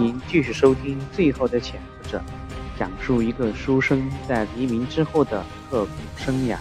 [0.00, 2.18] 您继续收听《最后的潜伏者》，
[2.78, 6.56] 讲述一个书生在黎明之后的刻苦生涯。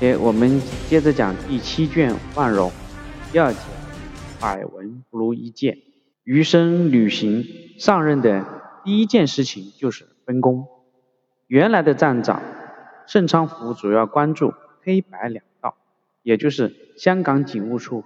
[0.00, 2.68] 诶，我们接着讲第七卷《万荣》
[3.32, 3.60] 第二节
[4.42, 5.78] “百闻不如一见”。
[6.24, 7.44] 余生旅行
[7.78, 8.44] 上任的
[8.84, 10.66] 第一件事情就是分工。
[11.46, 12.42] 原来的站长
[13.06, 14.52] 盛昌福主要关注
[14.82, 15.76] 黑白两道，
[16.24, 18.02] 也就是香港警务处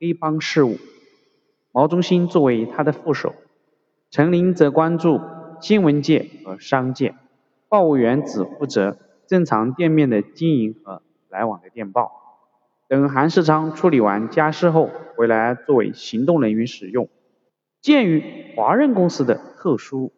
[0.00, 0.78] 黑帮事务。
[1.72, 3.34] 毛中心作为他的副手。
[4.10, 5.20] 陈林则关注
[5.60, 7.14] 新闻界和商界，
[7.68, 12.12] 报务员只负责正常店面的经营和来往的电报。
[12.88, 17.10] 等韩世昌处理完家事后回来，作为行动人员使用。
[17.82, 20.14] 鉴于华润公司的特殊，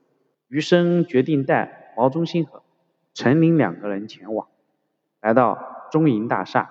[0.47, 2.63] 余生决定带毛中心和
[3.13, 4.47] 陈林两个人前往。
[5.21, 6.71] 来到中银大厦，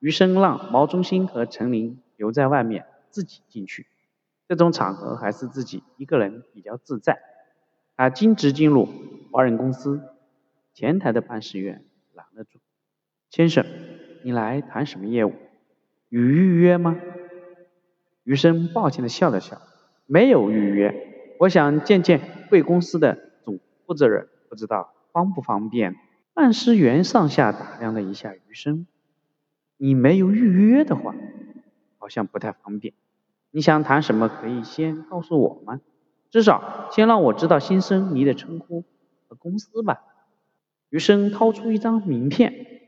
[0.00, 3.86] 余生让毛中心和陈林留在外面，自己进去。
[4.48, 7.20] 这种场合还是自己一个人比较自在。
[7.96, 8.88] 他径直进入
[9.30, 10.00] 华人公司，
[10.72, 12.58] 前台的办事员拦了住
[13.28, 13.66] ：“先生，
[14.24, 15.34] 你来谈什么业务？
[16.08, 16.96] 有预约吗？”
[18.24, 19.60] 余生抱歉的笑了笑
[20.06, 25.94] ：“没有预约，我想见见贵公司的总负责人，不知道方不方便？”
[26.32, 28.86] 办事员上下打量了一下余生
[29.76, 31.14] ：“你没有预约的话，
[31.98, 32.94] 好像不太方便。”
[33.50, 34.28] 你想谈什么？
[34.28, 35.80] 可以先告诉我吗？
[36.30, 38.84] 至少先让我知道先生你的称呼
[39.26, 40.00] 和公司吧。
[40.90, 42.82] 余生掏出一张名片，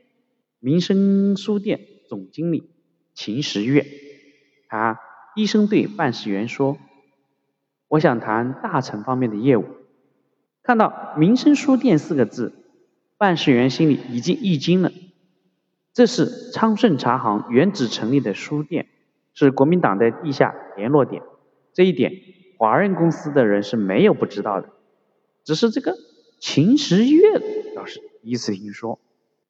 [0.59, 2.69] 民生书店总经理
[3.13, 3.85] 秦时月。
[4.67, 4.99] 他
[5.35, 6.77] 低声对办事员说
[7.89, 9.65] ：“我想谈大成方面的业务。”
[10.63, 12.53] 看到“民生书店”四个字，
[13.17, 14.91] 办事员心里已经一惊了。
[15.93, 18.87] 这是昌盛茶行原址成立的书店。
[19.33, 21.23] 是国民党的地下联络点，
[21.73, 22.11] 这一点
[22.57, 24.69] 华润公司的人是没有不知道的。
[25.43, 25.95] 只是这个
[26.39, 27.21] 秦时月
[27.75, 28.99] 倒是第一次听说。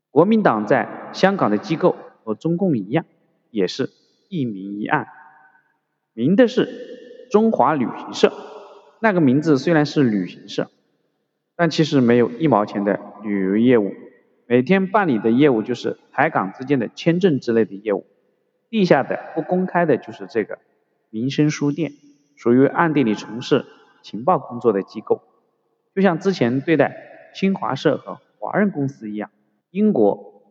[0.09, 3.05] 国民党在香港的机构和中共一样，
[3.49, 3.89] 也是
[4.27, 5.07] 一明一暗，
[6.13, 6.67] 明的是
[7.31, 8.33] 中华旅行社，
[8.99, 10.69] 那个名字虽然是旅行社，
[11.55, 13.93] 但其实没有一毛钱的旅游业务，
[14.47, 18.05] 每天办理的业务就是台港之间的签证之类的业务。
[18.71, 20.57] 地下的不公开的就是这个
[21.09, 21.91] 民生书店，
[22.37, 23.65] 属于暗地里从事
[24.01, 25.21] 情报工作的机构，
[25.93, 26.95] 就像之前对待
[27.33, 29.29] 新华社和华润公司一样。
[29.71, 30.41] 英国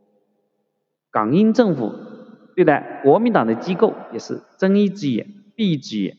[1.11, 1.95] 港英政府
[2.55, 5.27] 对待国民党的机构也是睁一只眼
[5.57, 6.19] 闭一只眼，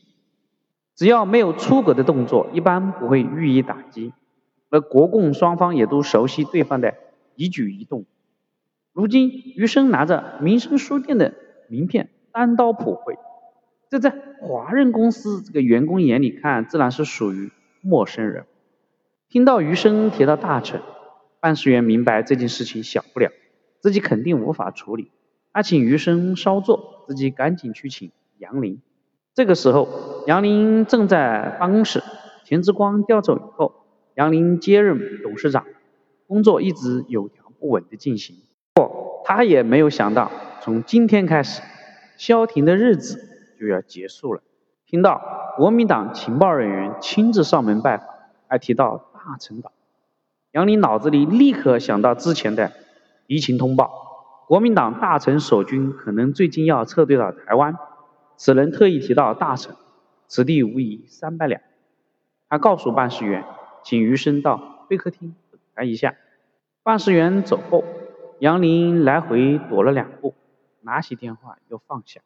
[0.96, 4.12] 只要没有出格的动作，一般不会予以打击。
[4.70, 6.94] 而国共双方也都熟悉对方的
[7.36, 8.06] 一举一动。
[8.92, 11.32] 如今余生拿着民生书店的。
[11.72, 13.16] 名片单刀普惠，
[13.88, 17.50] 这在华润公司这个员工眼里看，自然是属于
[17.80, 18.44] 陌生人。
[19.30, 20.82] 听到余生提到大臣，
[21.40, 23.30] 办事员明白这件事情小不了，
[23.80, 25.10] 自己肯定无法处理。
[25.54, 28.82] 他请余生稍坐，自己赶紧去请杨林。
[29.32, 29.88] 这个时候，
[30.26, 32.02] 杨林正在办公室，
[32.44, 35.64] 钱之光调走以后，杨林接任董事长，
[36.26, 38.36] 工作一直有条不紊的进行。
[38.74, 40.30] 不过，他也没有想到。
[40.64, 41.60] 从今天开始，
[42.16, 43.18] 消停的日子
[43.58, 44.42] 就要结束了。
[44.86, 45.20] 听到
[45.56, 48.06] 国民党情报人员亲自上门拜访，
[48.46, 49.72] 还提到大陈岛，
[50.52, 52.70] 杨林脑子里立刻想到之前的
[53.26, 53.90] 疫情通报：
[54.46, 57.76] 国民党大陈守军可能最近要撤退到台湾。
[58.36, 59.74] 此人特意提到大陈，
[60.28, 61.60] 此地无疑三百两。
[62.48, 63.44] 他告诉办事员，
[63.82, 66.14] 请余生到会客厅等他一下。
[66.84, 67.82] 办事员走后，
[68.38, 70.34] 杨林来回躲了两步。
[70.82, 72.20] 拿起电话又放下，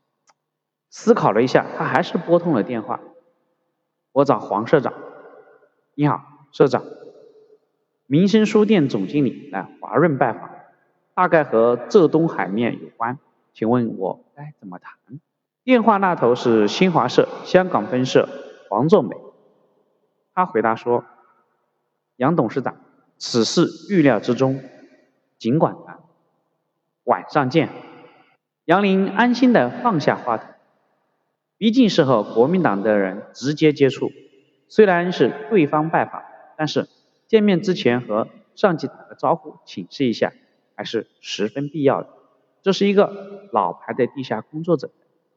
[0.90, 3.00] 思考了一下，他还是拨通了电话。
[4.12, 4.92] 我找黄社长。
[5.94, 6.22] 你好，
[6.52, 6.82] 社长。
[8.06, 10.50] 民生书店总经理来华润拜访，
[11.14, 13.18] 大概和浙东海面有关，
[13.52, 14.96] 请问我该怎么谈？
[15.64, 18.28] 电话那头是新华社香港分社
[18.68, 19.16] 黄作美，
[20.32, 21.04] 他回答说
[22.16, 22.76] ：“杨董事长，
[23.18, 24.62] 此事预料之中，
[25.38, 25.98] 尽管谈，
[27.04, 27.68] 晚上见。”
[28.66, 30.48] 杨林安心的放下话筒，
[31.56, 34.10] 毕竟是和国民党的人直接接触，
[34.66, 36.24] 虽然是对方拜访，
[36.58, 36.88] 但是
[37.28, 38.26] 见面之前和
[38.56, 40.32] 上级打个招呼，请示一下，
[40.74, 42.08] 还是十分必要的。
[42.60, 44.90] 这是一个老牌的地下工作者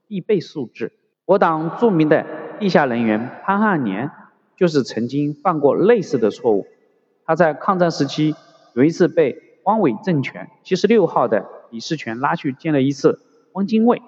[0.07, 0.91] 必备素质。
[1.25, 2.25] 我党著名的
[2.59, 4.09] 地下人员潘汉年，
[4.57, 6.65] 就是曾经犯过类似的错误。
[7.27, 8.33] 他在抗战时期
[8.73, 11.58] 有一次被汪伪政权七十六号的。
[11.71, 13.19] 李世全拉去见了一次
[13.53, 14.01] 汪精卫，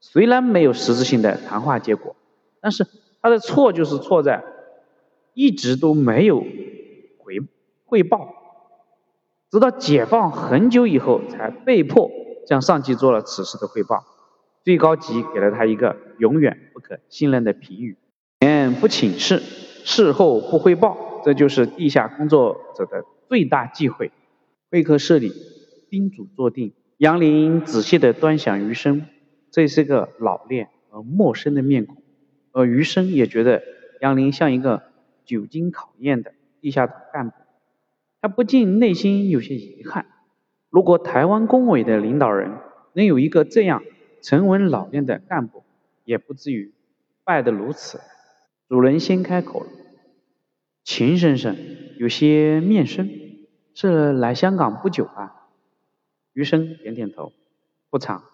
[0.00, 2.16] 虽然没有实质性的谈话结果，
[2.60, 2.86] 但是
[3.20, 4.44] 他的错就是错在
[5.34, 6.40] 一直都没有
[7.18, 7.38] 回
[7.84, 8.34] 汇报，
[9.50, 12.10] 直到解放很久以后才被迫
[12.46, 14.04] 向上级做了此事的汇报。
[14.64, 17.96] 最高级给了他一个永远不可信任的评语：
[18.38, 19.42] 前不请示，
[19.84, 24.12] 事后不汇报，这就是地下工作者的最大忌讳。
[24.70, 25.32] 会客室里，
[25.92, 29.04] 宾主坐定，杨林仔细地端详余生，
[29.50, 31.98] 这是个老练而陌生的面孔。
[32.50, 33.62] 而余生也觉得
[34.00, 34.84] 杨林像一个
[35.26, 37.36] 久经考验的地下党干部，
[38.22, 40.06] 他不禁内心有些遗憾：
[40.70, 42.52] 如果台湾工委的领导人
[42.94, 43.82] 能有一个这样
[44.22, 45.62] 沉稳老练的干部，
[46.06, 46.72] 也不至于
[47.22, 48.00] 败得如此。
[48.66, 49.66] 主人先开口了
[50.84, 51.54] ：“秦先生
[51.98, 53.10] 有些面生，
[53.74, 55.40] 是来香港不久啊？”
[56.32, 57.32] 余生点点头
[57.90, 58.24] ：“不长，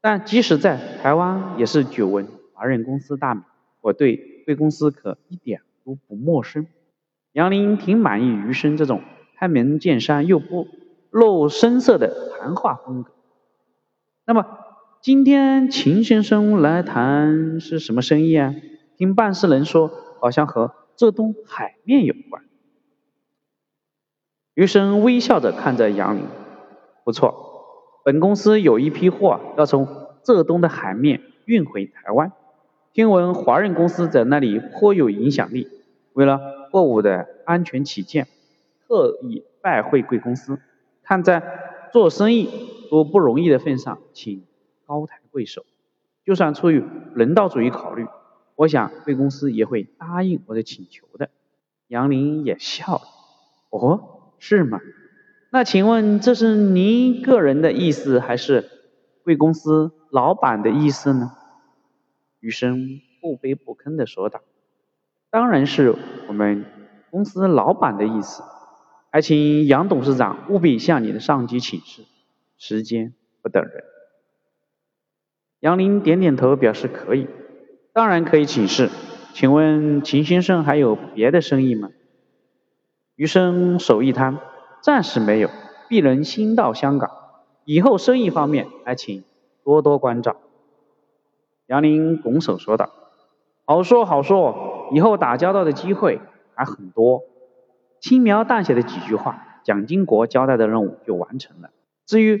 [0.00, 3.44] 但即使在台湾，也是久闻。”华润公司大名，
[3.80, 6.66] 我对贵公司可一点都不陌生。
[7.30, 9.02] 杨林挺满意余生这种
[9.36, 10.66] 开门见山又不
[11.10, 13.12] 露声色的谈话风格。
[14.24, 14.44] 那么
[15.00, 18.52] 今天秦先生来谈是什么生意啊？
[18.96, 22.42] 听办事人说，好像和浙东海面有关。
[24.54, 26.24] 余生微笑着看着杨林，
[27.08, 29.88] 不错，本公司有一批货要从
[30.22, 32.32] 浙东的海面运回台湾。
[32.92, 35.68] 听闻华润公司在那里颇有影响力，
[36.12, 38.28] 为了货物的安全起见，
[38.86, 40.60] 特意拜会贵公司。
[41.02, 42.50] 看在做生意
[42.90, 44.44] 多不容易的份上，请
[44.84, 45.64] 高抬贵手。
[46.26, 46.84] 就算出于
[47.14, 48.06] 人道主义考虑，
[48.54, 51.30] 我想贵公司也会答应我的请求的。
[51.86, 53.00] 杨林也笑了。
[53.70, 54.78] 哦，是吗？
[55.50, 58.68] 那请问这是您个人的意思，还是
[59.24, 61.32] 贵公司老板的意思呢？
[62.40, 64.42] 余生不卑不吭地说道
[65.30, 65.94] ：“当然是
[66.28, 66.66] 我们
[67.10, 68.42] 公司老板的意思，
[69.10, 72.02] 还请杨董事长务必向你的上级请示。
[72.58, 73.84] 时间不等人。”
[75.60, 77.26] 杨林点点头，表示可以，
[77.94, 78.90] 当然可以请示。
[79.32, 81.90] 请问秦先生还有别的生意吗？
[83.16, 84.38] 余生手一摊
[84.80, 85.50] ：“暂时没有，
[85.88, 87.10] 必能新到香港。
[87.64, 89.24] 以后生意方面，还请
[89.64, 90.36] 多多关照。”
[91.66, 92.90] 杨林拱手说道
[93.66, 96.20] ：“好说好说，以后打交道的机会
[96.54, 97.22] 还很多。”
[98.00, 101.70] 轻描淡写的几句话，蒋经国交代的任务就完成了。
[102.06, 102.40] 至于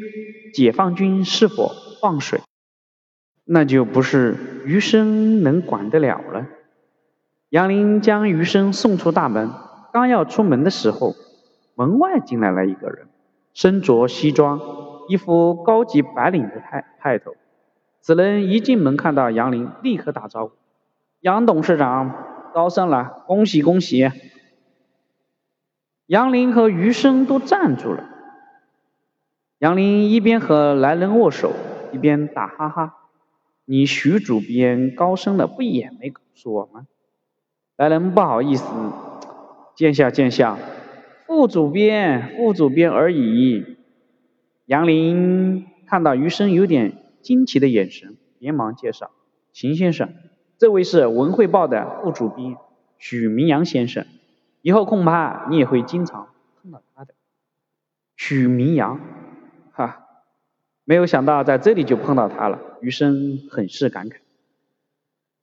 [0.54, 2.40] 解放军是否放水，
[3.44, 6.46] 那就不是余生能管得了了。
[7.50, 9.50] 杨林将余生送出大门，
[9.92, 11.14] 刚要出门的时候，
[11.78, 13.06] 门外进来了一个人，
[13.54, 14.60] 身着西装，
[15.08, 17.36] 一副高级白领的态派头。
[18.00, 20.54] 此人一进门看到杨林，立刻打招呼
[21.22, 24.10] ：“杨董事长，高升了，恭喜恭喜！”
[26.06, 28.02] 杨林和余生都站住了。
[29.60, 31.52] 杨林一边和来人握手，
[31.92, 32.96] 一边打哈哈
[33.66, 36.88] ：“你徐主编高升了，不也没告诉我吗？”
[37.78, 38.66] 来人不好意思
[39.76, 40.58] ：“见笑见笑，
[41.38, 43.76] 副主编，副主编而已。”
[44.66, 47.04] 杨林看到余生有点。
[47.20, 49.10] 惊奇的眼神，连忙介绍
[49.52, 50.14] ：“秦先生，
[50.56, 52.56] 这位是文汇报的副主编
[52.96, 54.06] 许明阳先生，
[54.62, 56.28] 以后恐怕你也会经常
[56.62, 57.14] 碰到他的。”
[58.16, 59.00] 许明阳，
[59.72, 60.06] 哈，
[60.84, 64.14] 没有想到在这里就碰到他了，余生很是感慨。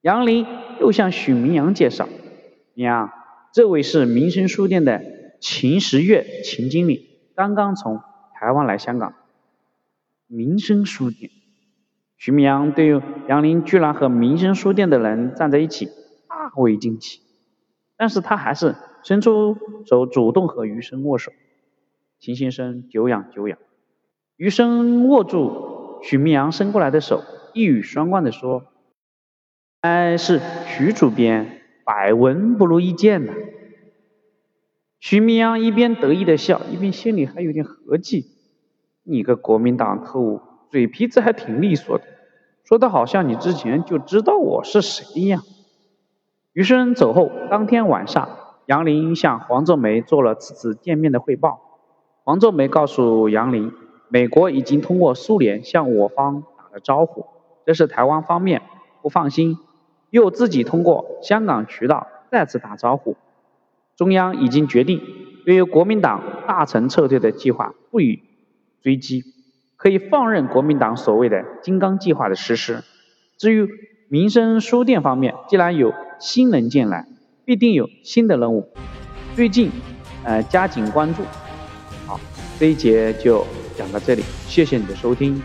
[0.01, 0.47] 杨林
[0.79, 2.07] 又向许明阳介绍
[2.73, 3.11] ：“娘，
[3.53, 5.03] 这位是民生书店的
[5.39, 8.01] 秦时月秦经理，刚刚从
[8.33, 9.13] 台湾来香港。”
[10.27, 11.31] 民生书店。
[12.17, 17.19] 徐明阳对杨林居然和民生书店的人站在一起大为惊奇，
[17.97, 21.31] 但是他还是伸出手主动和余生握手。
[22.19, 23.57] 秦先生久仰久仰。
[24.37, 27.21] 余生握住许明阳伸过来的手，
[27.53, 28.65] 一语双关的说
[29.81, 33.33] ：“哎，是徐主编，百闻不如一见呐。”
[35.07, 38.25] 徐明阳一边得意的笑，一边心里还有点合计
[39.05, 42.05] ：“你个国民党特务！”嘴皮子还挺利索的，
[42.63, 45.43] 说的好像你之前就知道我是谁一样。
[46.53, 48.27] 余生走后，当天晚上，
[48.65, 51.61] 杨林向黄作梅做了此次见面的汇报。
[52.23, 53.71] 黄作梅告诉杨林，
[54.09, 57.27] 美国已经通过苏联向我方打了招呼，
[57.63, 58.63] 这是台湾方面
[59.03, 59.59] 不放心，
[60.09, 63.15] 又自己通过香港渠道再次打招呼。
[63.97, 65.01] 中央已经决定
[65.45, 68.21] 对于国民党大臣撤退的计划不予
[68.81, 69.23] 追击
[69.77, 72.83] 可以放任国民党所谓的金刚计划的实施。
[73.37, 73.67] 至于
[74.09, 77.07] 民生书店方面既然有新人进来
[77.43, 78.69] 必定有新的任务
[79.35, 79.71] 最近
[80.23, 81.23] 呃加紧关注。
[82.07, 82.19] 好
[82.59, 85.41] 这一节就讲到这里谢谢你的收听。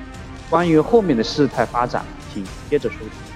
[0.48, 3.29] 关于后面的事态发展请接着收听。